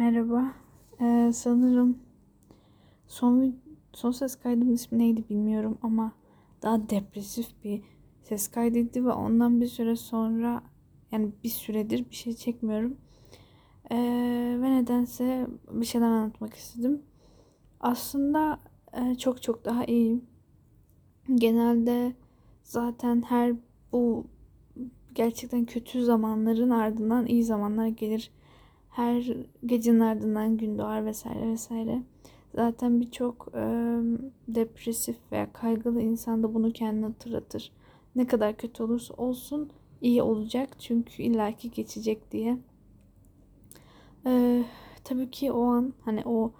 [0.00, 0.52] Merhaba.
[1.00, 1.98] Ee, sanırım
[3.06, 3.56] son
[3.92, 6.12] son ses kaydımın ismi neydi bilmiyorum ama
[6.62, 7.82] daha depresif bir
[8.22, 10.62] ses kaydıydı ve ondan bir süre sonra
[11.12, 12.96] yani bir süredir bir şey çekmiyorum.
[13.90, 13.96] Ee,
[14.62, 17.02] ve nedense bir şeyler anlatmak istedim.
[17.80, 18.60] Aslında
[18.92, 20.24] e, çok çok daha iyiyim.
[21.34, 22.12] Genelde
[22.62, 23.54] zaten her
[23.92, 24.26] bu
[25.14, 28.30] gerçekten kötü zamanların ardından iyi zamanlar gelir
[28.90, 29.36] her
[29.66, 32.02] gecenin ardından gün doğar vesaire vesaire.
[32.54, 33.62] Zaten birçok e,
[34.48, 37.72] depresif veya kaygılı insan da bunu kendine hatırlatır.
[38.16, 39.70] Ne kadar kötü olursa olsun
[40.00, 42.58] iyi olacak çünkü illaki geçecek diye.
[44.26, 44.62] E,
[45.04, 46.52] tabii ki o an hani o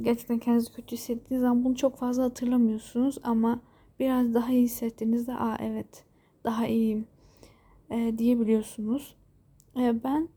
[0.00, 3.60] gerçekten kendinizi kötü hissettiğiniz zaman bunu çok fazla hatırlamıyorsunuz ama
[4.00, 6.04] biraz daha iyi hissettiğinizde aa evet
[6.44, 7.06] daha iyiyim
[7.90, 9.16] e, diyebiliyorsunuz.
[9.76, 10.28] E, ben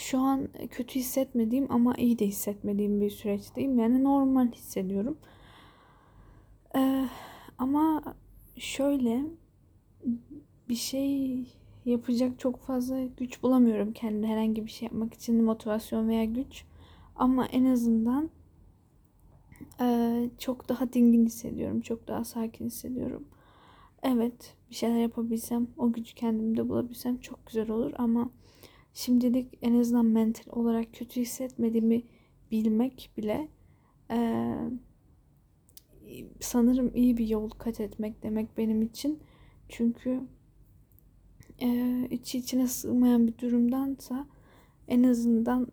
[0.00, 3.78] şu an kötü hissetmediğim ama iyi de hissetmediğim bir süreçteyim.
[3.78, 5.18] Yani normal hissediyorum.
[6.76, 7.08] Ee,
[7.58, 8.02] ama
[8.56, 9.24] şöyle
[10.68, 11.44] bir şey
[11.84, 16.64] yapacak çok fazla güç bulamıyorum kendi herhangi bir şey yapmak için motivasyon veya güç.
[17.16, 18.30] Ama en azından
[19.80, 21.80] e, çok daha dingin hissediyorum.
[21.80, 23.24] Çok daha sakin hissediyorum.
[24.02, 28.30] Evet bir şeyler yapabilsem o gücü kendimde bulabilsem çok güzel olur ama
[28.94, 32.02] şimdilik en azından mental olarak kötü hissetmediğimi
[32.50, 33.48] bilmek bile
[34.10, 34.46] e,
[36.40, 39.22] sanırım iyi bir yol kat etmek demek benim için.
[39.68, 40.20] Çünkü
[41.62, 44.26] e, içi içine sığmayan bir durumdansa
[44.88, 45.66] en azından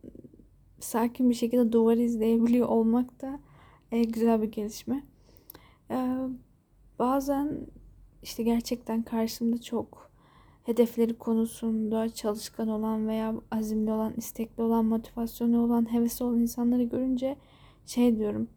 [0.79, 3.39] sakin bir şekilde duvar izleyebiliyor olmak da
[3.91, 5.03] e, güzel bir gelişme.
[5.91, 6.17] E,
[6.99, 7.67] bazen
[8.23, 10.06] işte gerçekten karşımda çok
[10.67, 17.37] hedefleri konusunda çalışkan olan veya azimli olan, istekli olan, motivasyonu olan, hevesi olan insanları görünce
[17.85, 18.49] şey diyorum.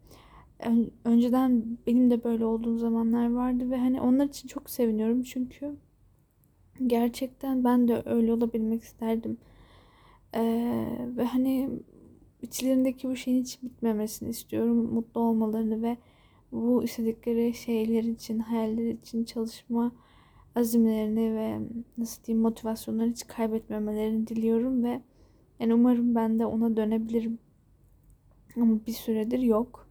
[1.05, 5.75] Önceden benim de böyle olduğum zamanlar vardı ve hani onlar için çok seviniyorum çünkü
[6.87, 9.37] gerçekten ben de öyle olabilmek isterdim.
[10.35, 11.69] Ee, ve hani
[12.41, 14.93] içlerindeki bu şeyin hiç bitmemesini istiyorum.
[14.93, 15.97] Mutlu olmalarını ve
[16.51, 19.91] bu istedikleri şeyler için, hayaller için çalışma
[20.55, 21.59] azimlerini ve
[21.97, 25.01] nasıl diyeyim motivasyonlarını hiç kaybetmemelerini diliyorum ve
[25.59, 27.39] yani umarım ben de ona dönebilirim.
[28.55, 29.87] Ama bir süredir yok.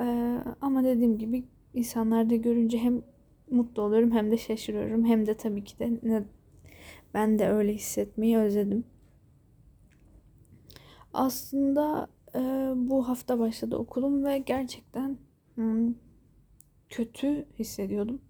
[0.00, 3.02] Ee, ama dediğim gibi insanlarda görünce hem
[3.50, 5.04] mutlu oluyorum hem de şaşırıyorum.
[5.04, 6.22] Hem de tabii ki de ne,
[7.14, 8.84] ben de öyle hissetmeyi özledim.
[11.12, 12.40] Aslında e,
[12.76, 15.18] bu hafta başladı okulum ve gerçekten
[15.54, 15.94] hmm,
[16.88, 18.20] kötü hissediyordum.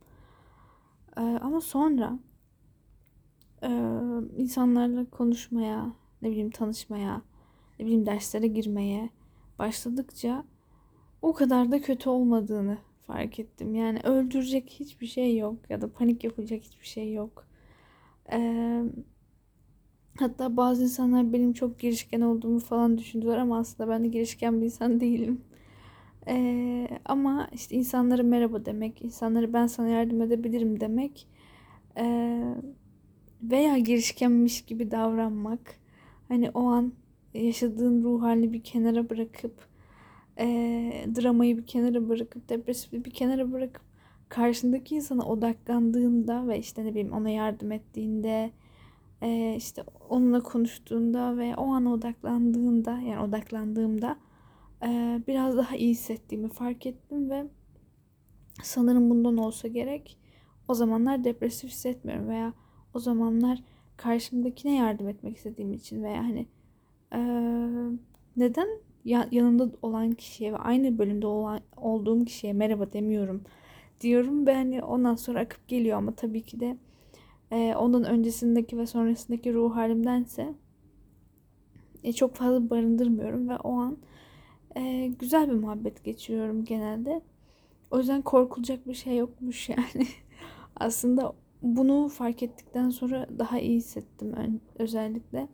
[1.21, 2.19] Ee, ama sonra
[3.63, 3.69] e,
[4.37, 5.93] insanlarla konuşmaya,
[6.23, 7.23] ne bileyim tanışmaya,
[7.79, 9.11] ne bileyim derslere girmeye
[9.59, 10.45] başladıkça
[11.23, 13.75] o kadar da kötü olmadığını fark ettim.
[13.75, 17.47] Yani öldürecek hiçbir şey yok ya da panik yapacak hiçbir şey yok.
[18.33, 18.83] Ee,
[20.19, 24.67] hatta bazı insanlar benim çok girişken olduğumu falan düşündüler ama aslında ben de girişken bir
[24.67, 25.41] insan değilim.
[26.29, 31.27] Ee, ama işte insanlara merhaba demek, insanlara ben sana yardım edebilirim demek
[31.99, 32.55] ee,
[33.43, 35.61] veya girişkenmiş gibi davranmak.
[36.29, 36.93] Hani o an
[37.35, 39.69] yaşadığın ruh halini bir kenara bırakıp
[40.39, 40.47] e,
[41.17, 43.83] dramayı bir kenara bırakıp depresifi bir kenara bırakıp
[44.29, 48.51] karşındaki insana odaklandığında ve işte ne bileyim ona yardım ettiğinde
[49.57, 54.17] işte onunla konuştuğunda ve o ana odaklandığında yani odaklandığımda
[55.27, 57.47] biraz daha iyi hissettiğimi fark ettim ve
[58.63, 60.19] sanırım bundan olsa gerek.
[60.69, 62.53] O zamanlar depresif hissetmiyorum veya
[62.95, 63.63] o zamanlar
[63.97, 66.47] karşımdakine yardım etmek istediğim için veya hani
[67.13, 67.21] e,
[68.37, 68.69] neden
[69.05, 73.43] yanımda olan kişiye ve aynı bölümde olan olduğum kişiye merhaba demiyorum
[74.01, 76.77] diyorum ve hani ondan sonra akıp geliyor ama tabii ki de
[77.51, 80.55] e, ondan öncesindeki ve sonrasındaki ruh halimdense
[82.05, 83.99] e, çok fazla barındırmıyorum ve o an
[84.77, 87.21] e, güzel bir muhabbet geçiriyorum genelde.
[87.91, 90.07] O yüzden korkulacak bir şey yokmuş yani.
[90.77, 91.33] Aslında
[91.63, 95.49] bunu fark ettikten sonra daha iyi hissettim özellikle.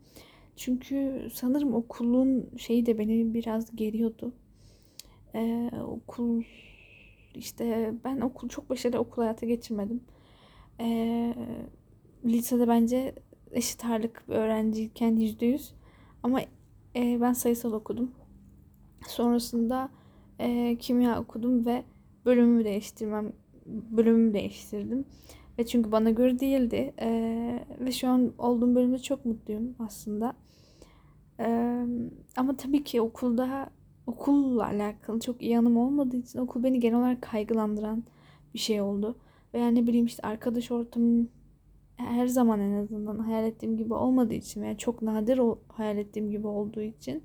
[0.56, 4.32] Çünkü sanırım okulun şeyi de beni biraz geriyordu.
[5.34, 6.42] Ee, okul
[7.34, 10.00] işte ben okul çok başarılı okul hayatı geçirmedim.
[10.80, 11.34] Ee,
[12.24, 13.14] lisede bence
[13.52, 15.74] eşit ağırlık öğrenciyken yüzde yüz.
[16.22, 16.40] Ama
[16.96, 18.10] e, ben sayısal okudum.
[19.08, 19.88] Sonrasında
[20.38, 21.84] e, kimya okudum ve
[22.24, 23.32] bölümümü değiştirmem
[23.66, 25.04] bölümümü değiştirdim.
[25.58, 26.94] Ve çünkü bana göre değildi.
[27.00, 27.08] E,
[27.80, 30.36] ve şu an olduğum bölümde çok mutluyum aslında.
[31.40, 31.46] E,
[32.36, 33.70] ama tabii ki okulda
[34.06, 38.04] okulla alakalı çok iyi anım olmadığı için okul beni genel olarak kaygılandıran
[38.54, 39.16] bir şey oldu.
[39.54, 41.28] Veya ne bileyim işte arkadaş ortamım
[41.96, 46.30] her zaman en azından hayal ettiğim gibi olmadığı için veya çok nadir o hayal ettiğim
[46.30, 47.22] gibi olduğu için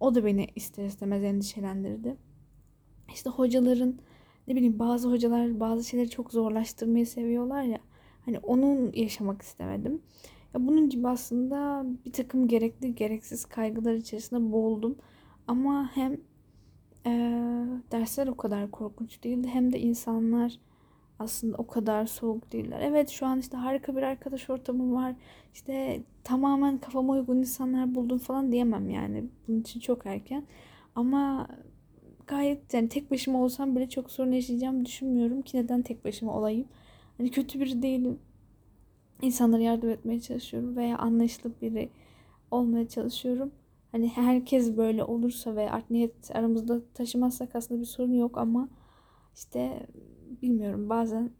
[0.00, 2.16] o da beni ister istemez endişelendirdi.
[3.14, 3.98] İşte hocaların
[4.48, 7.78] ne bileyim bazı hocalar bazı şeyleri çok zorlaştırmayı seviyorlar ya.
[8.24, 10.02] Hani onun yaşamak istemedim.
[10.54, 14.96] Ya bunun gibi aslında bir takım gerekli gereksiz kaygılar içerisinde boğuldum.
[15.46, 16.12] Ama hem
[17.06, 17.10] e,
[17.92, 20.58] dersler o kadar korkunç değildi hem de insanlar
[21.20, 22.80] aslında o kadar soğuk değiller.
[22.80, 25.14] Evet şu an işte harika bir arkadaş ortamım var.
[25.54, 29.24] İşte tamamen kafama uygun insanlar buldum falan diyemem yani.
[29.48, 30.46] Bunun için çok erken.
[30.94, 31.48] Ama
[32.26, 36.68] gayet yani tek başıma olsam bile çok sorun yaşayacağımı düşünmüyorum ki neden tek başıma olayım.
[37.18, 38.18] Hani kötü biri değilim.
[39.22, 41.90] İnsanlara yardım etmeye çalışıyorum veya anlayışlı biri
[42.50, 43.52] olmaya çalışıyorum.
[43.92, 48.68] Hani herkes böyle olursa ve art niyet aramızda taşımazsak aslında bir sorun yok ama
[49.34, 49.86] işte
[50.42, 51.30] bilmiyorum bazen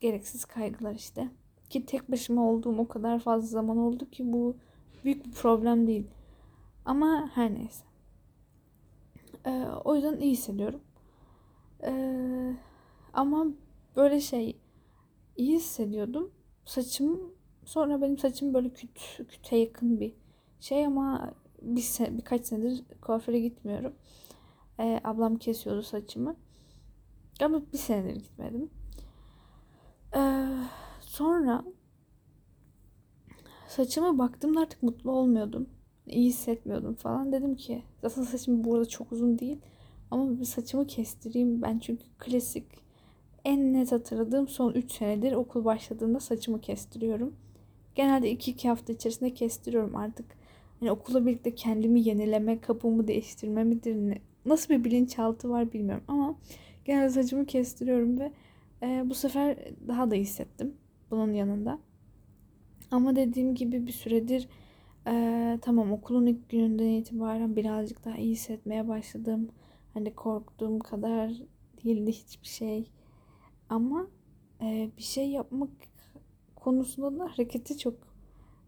[0.00, 1.28] gereksiz kaygılar işte.
[1.70, 4.56] Ki tek başıma olduğum o kadar fazla zaman oldu ki bu
[5.04, 6.06] büyük bir problem değil.
[6.84, 7.84] Ama her neyse.
[9.46, 10.80] Ee, o yüzden iyi hissediyorum.
[11.82, 12.56] Ee,
[13.12, 13.46] ama
[13.96, 14.56] böyle şey
[15.36, 16.30] iyi hissediyordum.
[16.64, 17.32] Saçım
[17.64, 20.14] sonra benim saçım böyle küt, küte yakın bir
[20.60, 23.92] şey ama bir se birkaç senedir kuaföre gitmiyorum.
[24.80, 26.36] Ee, ablam kesiyordu saçımı.
[27.40, 28.70] Ama bir senedir gitmedim.
[30.16, 30.46] Ee,
[31.00, 31.64] sonra
[33.68, 35.66] saçıma baktığımda artık mutlu olmuyordum.
[36.06, 37.32] İyi hissetmiyordum falan.
[37.32, 39.58] Dedim ki zaten saçım bu arada çok uzun değil.
[40.10, 42.64] Ama saçımı kestireyim ben çünkü klasik
[43.44, 47.36] en net hatırladığım son 3 senedir okul başladığında saçımı kestiriyorum.
[47.94, 50.26] Genelde 2-2 hafta içerisinde kestiriyorum artık.
[50.80, 54.18] Yani okula birlikte kendimi yenileme, kapımı değiştirme midir?
[54.46, 56.34] Nasıl bir bilinçaltı var bilmiyorum ama
[56.84, 58.32] genelde saçımı kestiriyorum ve
[58.82, 59.58] e, bu sefer
[59.88, 60.74] daha da hissettim
[61.10, 61.78] bunun yanında.
[62.90, 64.48] Ama dediğim gibi bir süredir
[65.06, 69.48] e, tamam okulun ilk gününden itibaren birazcık daha iyi hissetmeye başladım.
[69.94, 71.32] Hani korktuğum kadar
[71.84, 72.90] değildi hiçbir şey.
[73.68, 74.06] Ama
[74.62, 75.70] e, bir şey yapmak
[76.56, 77.94] konusunda da hareketi çok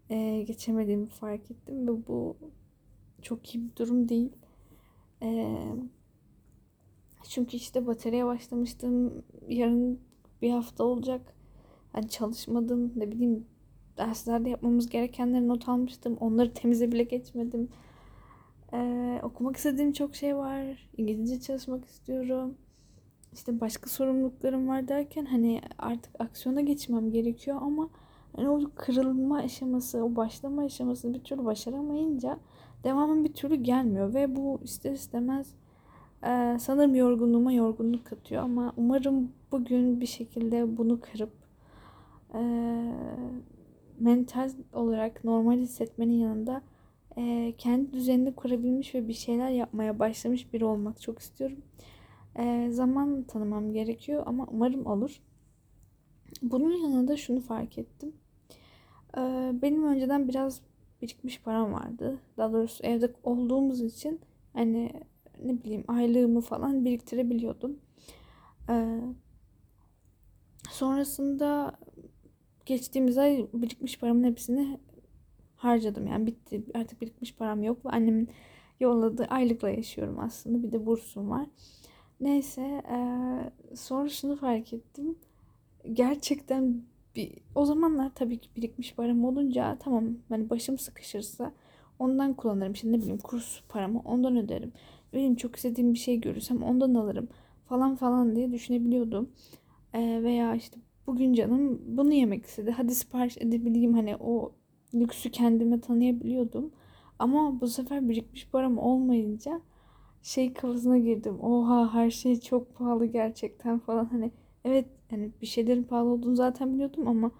[0.09, 2.37] e, geçemediğimi fark ettim ve bu
[3.21, 4.31] çok iyi bir durum değil.
[5.23, 5.57] E,
[7.29, 9.23] çünkü işte bataryaya başlamıştım.
[9.47, 9.99] Yarın
[10.41, 11.33] bir hafta olacak.
[11.91, 12.93] Hani çalışmadım.
[12.95, 13.45] Ne bileyim
[13.97, 16.17] derslerde yapmamız gerekenleri not almıştım.
[16.19, 17.69] Onları temize bile geçmedim.
[18.73, 20.89] Ee, okumak istediğim çok şey var.
[20.97, 22.57] İngilizce çalışmak istiyorum.
[23.33, 27.89] İşte başka sorumluluklarım var derken hani artık aksiyona geçmem gerekiyor ama
[28.35, 32.39] hani o kırılma aşaması, o başlama aşamasını bir türlü başaramayınca
[32.83, 35.53] devamın bir türlü gelmiyor ve bu ister istemez
[36.25, 41.33] e, sanırım yorgunluğuma yorgunluk katıyor ama umarım bugün bir şekilde bunu kırıp
[42.33, 42.41] e,
[43.99, 46.61] mental olarak normal hissetmenin yanında
[47.17, 51.57] e, kendi düzenini kurabilmiş ve bir şeyler yapmaya başlamış biri olmak çok istiyorum.
[52.35, 55.21] E, zaman tanımam gerekiyor ama umarım olur.
[56.41, 58.13] Bunun yanında şunu fark ettim.
[59.17, 59.21] E,
[59.61, 60.61] benim önceden biraz
[61.01, 62.19] birikmiş param vardı.
[62.37, 64.19] Daha doğrusu evde olduğumuz için
[64.53, 64.91] hani
[65.43, 67.79] ne bileyim aylığımı falan biriktirebiliyordum.
[68.69, 68.99] Ee,
[70.69, 71.79] sonrasında
[72.65, 74.79] geçtiğimiz ay birikmiş paramın hepsini
[75.55, 76.07] harcadım.
[76.07, 76.63] Yani bitti.
[76.73, 78.29] Artık birikmiş param yok ve annemin
[78.79, 80.63] yolladığı aylıkla yaşıyorum aslında.
[80.63, 81.47] Bir de bursum var.
[82.19, 82.61] Neyse
[82.91, 82.97] e,
[83.75, 85.15] sonra şunu fark ettim.
[85.93, 86.81] Gerçekten
[87.15, 91.53] bir, o zamanlar tabii ki birikmiş param olunca tamam hani başım sıkışırsa
[91.99, 92.73] ondan kullanırım.
[92.73, 94.73] İşte ne bileyim kurs paramı ondan öderim.
[95.13, 97.27] Benim çok istediğim bir şey görürsem ondan alırım
[97.69, 99.29] falan falan diye düşünebiliyordum.
[99.93, 102.71] E, veya işte bugün canım bunu yemek istedi.
[102.71, 104.51] Hadi sipariş edebileyim hani o
[104.93, 106.71] lüksü kendime tanıyabiliyordum.
[107.19, 109.61] Ama bu sefer birikmiş param olmayınca
[110.21, 111.39] şey kafasına girdim.
[111.41, 114.05] Oha her şey çok pahalı gerçekten falan.
[114.05, 114.31] Hani
[114.65, 117.31] evet hani bir şeylerin pahalı olduğunu zaten biliyordum ama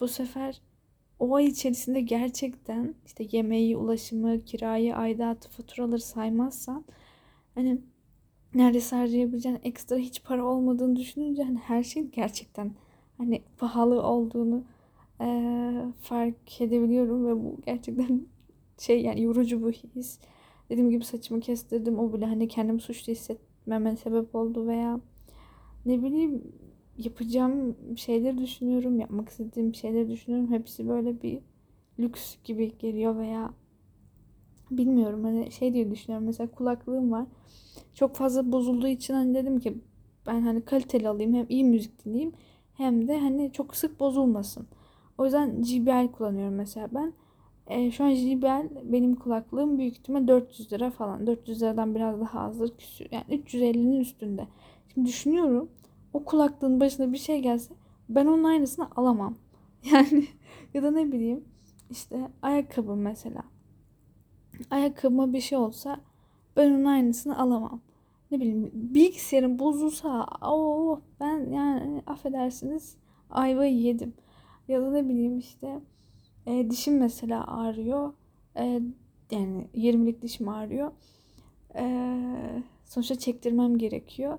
[0.00, 0.60] bu sefer
[1.18, 6.84] o ay içerisinde gerçekten işte yemeği, ulaşımı, kirayı, aidatı, faturaları saymazsan
[7.56, 7.80] hani
[8.54, 12.72] neredeyse harcayabileceğin ekstra hiç para olmadığını düşününce hani her şey gerçekten
[13.18, 14.64] hani pahalı olduğunu
[15.20, 15.26] e,
[16.00, 18.26] fark edebiliyorum ve bu gerçekten
[18.78, 20.18] şey yani yorucu bu his.
[20.70, 25.00] Dediğim gibi saçımı kestirdim o bile hani kendimi suçlu hissetmeme sebep oldu veya
[25.86, 26.42] ne bileyim
[26.98, 30.52] yapacağım şeyleri düşünüyorum, yapmak istediğim şeyleri düşünüyorum.
[30.52, 31.38] Hepsi böyle bir
[31.98, 33.50] lüks gibi geliyor veya
[34.70, 37.26] bilmiyorum hani şey diye düşünüyorum mesela kulaklığım var.
[37.94, 39.78] Çok fazla bozulduğu için hani dedim ki
[40.26, 42.32] ben hani kaliteli alayım hem iyi müzik dinleyeyim
[42.74, 44.66] hem de hani çok sık bozulmasın.
[45.18, 47.12] O yüzden JBL kullanıyorum mesela ben.
[47.66, 51.26] E, şu an JBL benim kulaklığım büyük ihtimal 400 lira falan.
[51.26, 52.76] 400 liradan biraz daha azdır.
[52.78, 53.08] Küsür.
[53.10, 54.46] Yani 350'nin üstünde.
[54.94, 55.68] Şimdi düşünüyorum
[56.12, 57.74] o kulaklığın başına bir şey gelse
[58.08, 59.36] ben onun aynısını alamam.
[59.92, 60.26] Yani
[60.74, 61.44] ya da ne bileyim
[61.90, 63.42] işte ayakkabı mesela.
[64.70, 66.00] Ayakkabıma bir şey olsa
[66.56, 67.80] ben onun aynısını alamam.
[68.30, 72.96] Ne bileyim bilgisayarım bozulsa o ben yani affedersiniz
[73.30, 74.14] ayvayı yedim.
[74.68, 75.80] Ya da ne bileyim işte
[76.46, 78.12] e, dişim mesela ağrıyor.
[78.56, 78.80] E,
[79.30, 80.92] yani 20'lik dişim ağrıyor.
[81.74, 82.06] E,
[82.84, 84.38] sonuçta çektirmem gerekiyor.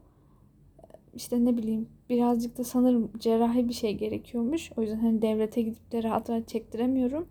[1.14, 4.72] İşte ne bileyim birazcık da sanırım cerrahi bir şey gerekiyormuş.
[4.78, 7.28] O yüzden hani devlete gidip de rahat rahat çektiremiyorum.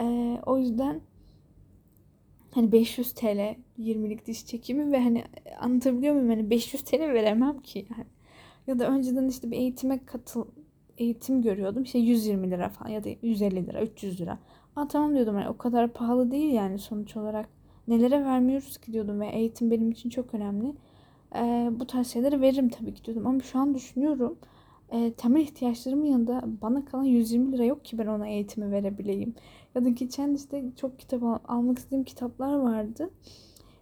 [0.00, 1.00] E, o yüzden
[2.54, 5.24] hani 500 TL 20'lik diş çekimi ve hani
[5.60, 6.28] anlatabiliyor muyum?
[6.28, 8.06] Hani 500 TL veremem ki yani.
[8.66, 10.44] Ya da önceden işte bir eğitime katıl
[10.98, 11.82] eğitim görüyordum.
[11.82, 14.38] İşte 120 lira falan ya da 150 lira, 300 lira.
[14.76, 17.48] Aa tamam diyordum yani o kadar pahalı değil yani sonuç olarak.
[17.88, 20.72] Nelere vermiyoruz ki diyordum ve eğitim benim için çok önemli.
[21.36, 24.38] Ee, bu tarz şeyleri veririm tabii ki diyordum ama şu an düşünüyorum.
[24.92, 29.34] E, temel ihtiyaçlarımın yanında bana kalan 120 lira yok ki ben ona eğitimi verebileyim.
[29.74, 33.10] Ya da geçen işte çok kitap al- almak istediğim kitaplar vardı.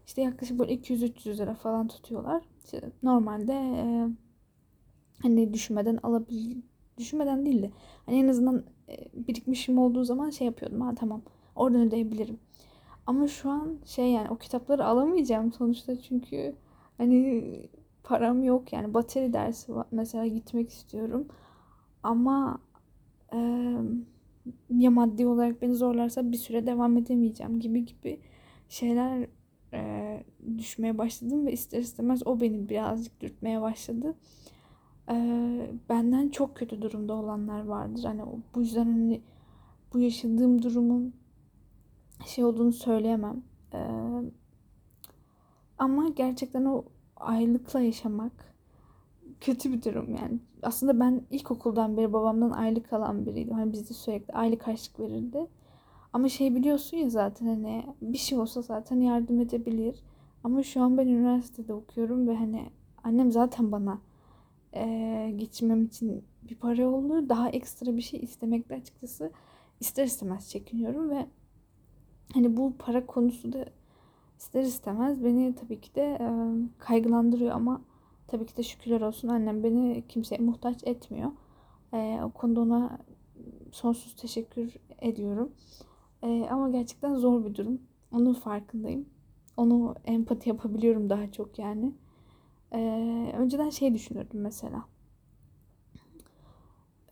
[0.07, 2.43] İşte yaklaşık böyle 200-300 lira falan tutuyorlar.
[2.65, 4.09] İşte normalde e,
[5.23, 6.57] hani düşünmeden alabil
[6.99, 7.71] düşünmeden değil de
[8.07, 10.81] hani en azından e, birikmişim olduğu zaman şey yapıyordum.
[10.81, 11.23] Ha tamam
[11.57, 12.39] oradan ödeyebilirim.
[13.07, 16.57] Ama şu an şey yani o kitapları alamayacağım sonuçta çünkü
[16.99, 17.45] hani
[18.05, 21.29] param yok yani bateri dersi mesela gitmek istiyorum.
[22.05, 22.59] Ama
[23.35, 23.39] e,
[24.71, 28.21] ya maddi olarak beni zorlarsa bir süre devam edemeyeceğim gibi gibi
[28.69, 29.27] şeyler
[29.73, 30.25] e,
[30.59, 34.15] düşmeye başladım ve ister istemez o beni birazcık dürtmeye başladı
[35.11, 35.15] e,
[35.89, 38.05] benden çok kötü durumda olanlar vardır.
[38.05, 38.23] Hani
[38.55, 39.23] bu yüzden hani
[39.93, 41.15] bu yaşadığım durumun
[42.27, 43.43] şey olduğunu söyleyemem.
[43.75, 43.79] E,
[45.79, 46.85] ama gerçekten o
[47.17, 48.50] aylıkla yaşamak
[49.41, 50.39] kötü bir durum yani.
[50.63, 53.55] Aslında ben ilkokuldan beri babamdan aylık alan biriydim.
[53.55, 55.47] Hani bizde sürekli aylık harçlık verirdi.
[56.13, 60.03] Ama şey biliyorsun ya zaten hani bir şey olsa zaten yardım edebilir.
[60.45, 62.71] Ama şu an ben üniversitede okuyorum ve hani
[63.05, 63.99] annem zaten bana
[64.75, 67.29] e, geçinmem için bir para oldu.
[67.29, 69.33] Daha ekstra bir şey istemekte açıkçası
[69.81, 71.27] ister istemez çekiniyorum ve
[72.35, 73.65] hani bu para konusu da
[74.39, 76.29] ister istemez beni tabii ki de e,
[76.79, 77.81] kaygılandırıyor ama
[78.31, 81.31] tabii ki de şükürler olsun annem beni kimseye muhtaç etmiyor.
[81.93, 82.99] E, o konuda ona
[83.73, 85.53] sonsuz teşekkür ediyorum.
[86.23, 87.81] E, ama gerçekten zor bir durum.
[88.13, 89.07] Onun farkındayım.
[89.57, 91.93] Onu empati yapabiliyorum daha çok yani.
[92.73, 94.85] Ee, önceden şey düşünürdüm mesela.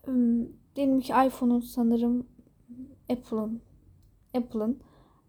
[0.03, 0.45] Hmm,
[0.75, 2.27] diyelim ki iPhone'un sanırım
[3.11, 3.61] Apple'ın
[4.37, 4.79] Apple'ın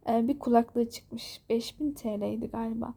[0.09, 1.40] e, bir kulaklığı çıkmış.
[1.49, 2.94] 5000 TL'ydi galiba.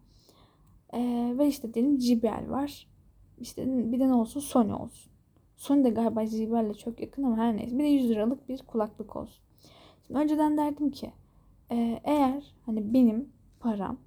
[0.93, 2.87] E, ve işte diyelim JBL var.
[3.39, 5.11] İşte bir de ne olsun Sony olsun.
[5.55, 7.79] Sony de galiba JBL ile çok yakın ama her neyse.
[7.79, 9.43] Bir de 100 liralık bir kulaklık olsun.
[10.07, 11.11] Şimdi önceden derdim ki
[11.71, 13.97] e, eğer hani benim param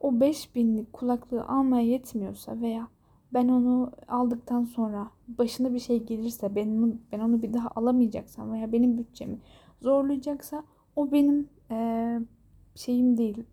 [0.00, 2.88] o 5000'lik kulaklığı almaya yetmiyorsa veya
[3.34, 8.52] ben onu aldıktan sonra başına bir şey gelirse ben onu, ben onu bir daha alamayacaksam
[8.52, 9.38] veya benim bütçemi
[9.80, 10.64] zorlayacaksa
[10.96, 12.18] o benim e,
[12.74, 13.44] şeyim değil.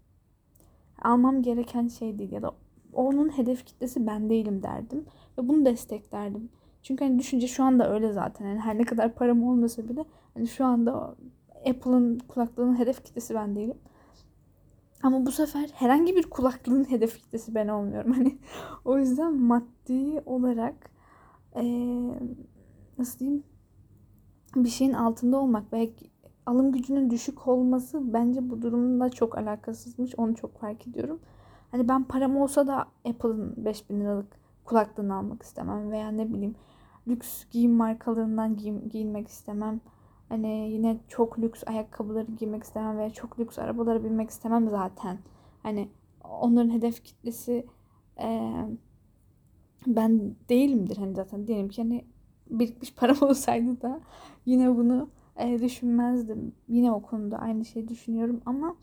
[1.01, 2.51] Almam gereken şey değil ya da
[2.93, 5.05] onun hedef kitlesi ben değilim derdim
[5.38, 6.50] ve bunu desteklerdim.
[6.84, 8.46] Çünkü hani düşünce şu anda öyle zaten.
[8.46, 11.15] Yani her ne kadar param olmasa bile hani şu anda
[11.70, 13.77] Apple'ın kulaklığının hedef kitlesi ben değilim.
[15.03, 18.13] Ama bu sefer herhangi bir kulaklığın hedef kitlesi ben olmuyorum.
[18.17, 18.38] Hani
[18.86, 20.91] o yüzden maddi olarak
[21.55, 21.63] ee,
[22.98, 23.43] nasıl diyeyim
[24.55, 25.89] bir şeyin altında olmak ve
[26.45, 30.15] alım gücünün düşük olması bence bu durumla çok alakasızmış.
[30.17, 31.19] Onu çok fark ediyorum.
[31.71, 34.27] Hani ben param olsa da Apple'ın 5000 liralık
[34.65, 36.55] kulaklığını almak istemem veya ne bileyim
[37.07, 39.81] lüks giyim markalarından giyim, giyinmek istemem
[40.31, 45.17] Hani yine çok lüks ayakkabıları giymek istemem veya çok lüks arabalara binmek istemem zaten.
[45.63, 45.89] Hani
[46.24, 47.65] onların hedef kitlesi
[48.21, 48.51] e,
[49.88, 52.05] ben değilimdir hani zaten diyelim ki hani
[52.50, 54.01] birikmiş param olsaydı da
[54.45, 56.55] yine bunu e, düşünmezdim.
[56.67, 58.75] Yine o konuda aynı şeyi düşünüyorum ama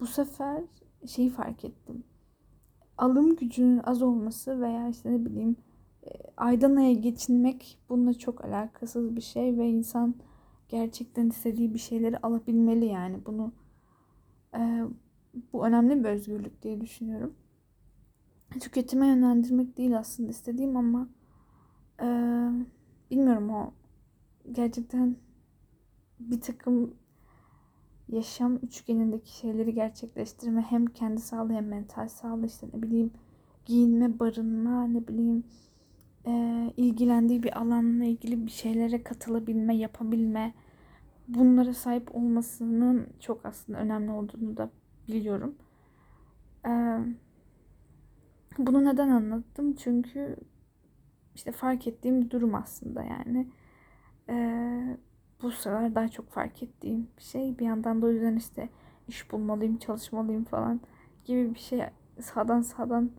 [0.00, 0.62] bu sefer
[1.06, 2.04] şeyi fark ettim.
[2.98, 5.56] Alım gücünün az olması veya işte ne bileyim
[6.02, 10.14] e, aydan aya geçinmek bununla çok alakasız bir şey ve insan
[10.68, 13.26] gerçekten istediği bir şeyleri alabilmeli yani.
[13.26, 13.52] Bunu
[14.54, 14.82] Ee,
[15.52, 17.34] bu önemli bir özgürlük diye düşünüyorum.
[18.60, 21.08] Tüketime yönlendirmek değil aslında istediğim ama
[22.02, 22.06] e,
[23.10, 23.72] bilmiyorum o
[24.52, 25.16] gerçekten
[26.20, 26.94] bir takım
[28.08, 33.10] yaşam üçgenindeki şeyleri gerçekleştirme hem kendi sağlığı hem mental sağlığı işte ne bileyim
[33.66, 35.44] giyinme, barınma, ne bileyim
[36.26, 36.32] e,
[36.76, 40.54] ilgilendiği bir alanla ilgili bir şeylere katılabilme, yapabilme
[41.28, 44.70] bunlara sahip olmasının çok aslında önemli olduğunu da
[45.08, 45.54] biliyorum.
[46.66, 46.70] E,
[48.58, 49.74] bunu neden anlattım?
[49.74, 50.36] Çünkü
[51.34, 53.48] işte fark ettiğim bir durum aslında yani.
[54.28, 54.36] E,
[55.42, 57.58] bu sıralar daha çok fark ettiğim bir şey.
[57.58, 58.68] Bir yandan da o yüzden işte
[59.08, 60.80] iş bulmalıyım, çalışmalıyım falan
[61.24, 61.80] gibi bir şey
[62.20, 63.10] sağdan sağdan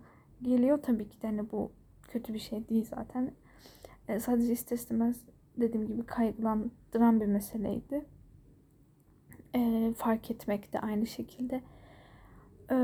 [0.42, 0.80] geliyor.
[0.84, 1.72] Tabii ki de hani bu
[2.08, 3.32] kötü bir şey değil zaten.
[4.08, 5.22] E, sadece ister istemez
[5.58, 8.06] dediğim gibi kaygılandıran bir meseleydi.
[9.56, 11.62] E, fark etmek de aynı şekilde.
[12.72, 12.78] E,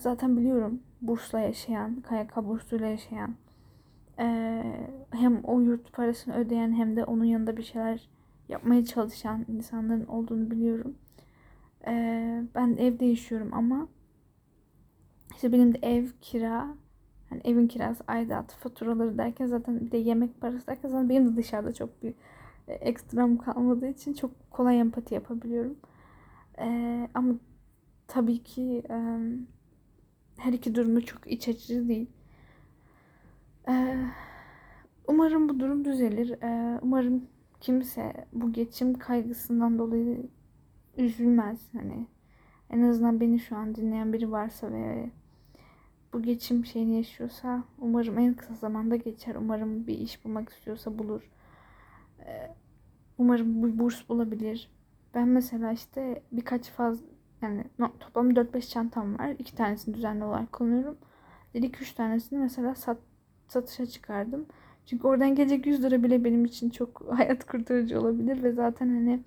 [0.00, 3.36] zaten biliyorum bursla yaşayan, KYK bursuyla yaşayan
[4.18, 4.62] e,
[5.10, 8.08] hem o yurt parasını ödeyen hem de onun yanında bir şeyler
[8.48, 10.94] yapmaya çalışan insanların olduğunu biliyorum.
[11.86, 13.88] Ee, ben evde yaşıyorum ama
[15.34, 16.76] işte benim de ev kira
[17.30, 21.36] hani evin kirası, aidat, faturaları derken zaten bir de yemek parası derken zaten benim de
[21.36, 22.14] dışarıda çok bir
[22.68, 25.76] e, ekstram kalmadığı için çok kolay empati yapabiliyorum.
[26.58, 27.34] Ee, ama
[28.06, 29.18] tabii ki e,
[30.36, 32.10] her iki durumda çok iç açıcı değil.
[33.68, 33.96] Ee,
[35.06, 36.42] umarım bu durum düzelir.
[36.42, 37.28] Ee, umarım
[37.60, 40.26] kimse bu geçim kaygısından dolayı
[40.96, 41.68] üzülmez.
[41.72, 42.06] Hani
[42.70, 45.10] en azından beni şu an dinleyen biri varsa ve
[46.12, 49.34] bu geçim şeyini yaşıyorsa umarım en kısa zamanda geçer.
[49.34, 51.30] Umarım bir iş bulmak istiyorsa bulur.
[52.26, 52.54] Ee,
[53.18, 54.70] umarım bir burs bulabilir.
[55.14, 57.00] Ben mesela işte birkaç faz
[57.42, 57.64] yani
[58.00, 59.30] toplam 4-5 çantam var.
[59.38, 60.98] İki tanesini düzenli olarak kullanıyorum.
[61.54, 62.98] İki üç tanesini mesela sat,
[63.48, 64.46] satışa çıkardım.
[64.88, 69.20] Çünkü oradan gelecek 100 lira bile benim için çok hayat kurtarıcı olabilir ve zaten hani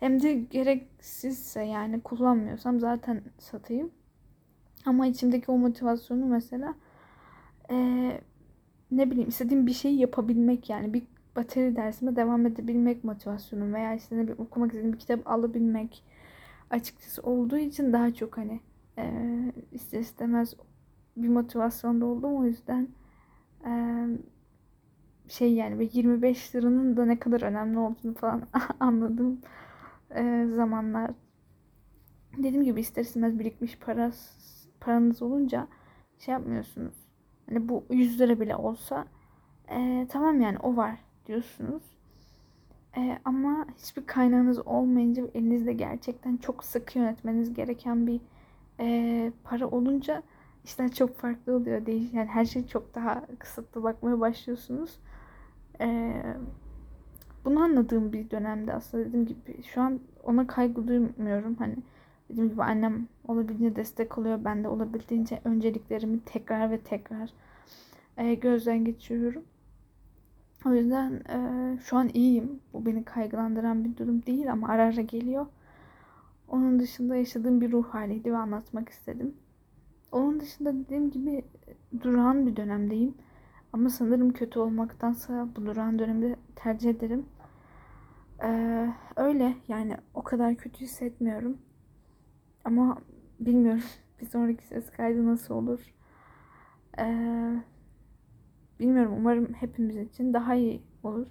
[0.00, 3.90] hem de gereksizse yani kullanmıyorsam zaten satayım.
[4.86, 6.74] Ama içimdeki o motivasyonu mesela
[7.70, 8.20] ee,
[8.90, 11.02] ne bileyim istediğim bir şeyi yapabilmek yani bir
[11.36, 16.04] bateri dersime devam edebilmek motivasyonum veya işte ne bileyim okumak istediğim bir kitap alabilmek
[16.70, 18.60] açıkçası olduğu için daha çok hani
[18.98, 19.12] e,
[19.72, 20.54] ister istemez
[21.16, 22.88] bir motivasyonda oldum o yüzden
[23.66, 23.72] e,
[25.30, 28.42] şey yani ve 25 liranın da ne kadar önemli olduğunu falan
[28.80, 29.40] anladığım
[30.14, 31.10] e, zamanlar.
[32.36, 34.12] Dediğim gibi ister istemez birikmiş para,
[34.80, 35.68] paranız olunca
[36.18, 36.94] şey yapmıyorsunuz.
[37.48, 39.06] Hani bu 100 lira bile olsa
[39.70, 41.82] e, tamam yani o var diyorsunuz.
[42.96, 48.20] E, ama hiçbir kaynağınız olmayınca elinizde gerçekten çok sıkı yönetmeniz gereken bir
[48.80, 50.22] e, para olunca
[50.64, 51.86] işler çok farklı oluyor.
[51.86, 52.10] Değil.
[52.12, 54.98] Yani her şey çok daha kısıtlı bakmaya başlıyorsunuz.
[55.80, 56.22] Ee,
[57.44, 61.54] bunu anladığım bir dönemde aslında dediğim gibi şu an ona kaygı duymuyorum.
[61.54, 61.76] Hani
[62.30, 64.44] dediğim gibi annem olabildiğince destek oluyor.
[64.44, 67.30] Ben de olabildiğince önceliklerimi tekrar ve tekrar
[68.16, 69.44] e, gözden geçiriyorum.
[70.66, 72.60] O yüzden e, şu an iyiyim.
[72.72, 75.46] Bu beni kaygılandıran bir durum değil ama ara ara geliyor.
[76.48, 79.34] Onun dışında yaşadığım bir ruh haliydi ve anlatmak istedim.
[80.12, 81.44] Onun dışında dediğim gibi
[82.02, 83.14] durağan bir dönemdeyim.
[83.72, 87.26] Ama sanırım kötü olmaktansa bu duran dönemde tercih ederim.
[88.42, 91.58] Ee, öyle yani o kadar kötü hissetmiyorum.
[92.64, 92.98] Ama
[93.40, 93.82] bilmiyorum
[94.20, 95.80] bir sonraki ses kaydı nasıl olur.
[96.98, 97.62] Ee,
[98.80, 101.26] bilmiyorum umarım hepimiz için daha iyi olur.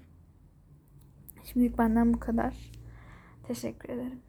[1.43, 2.71] Şimdilik benden bu kadar.
[3.47, 4.21] Teşekkür ederim.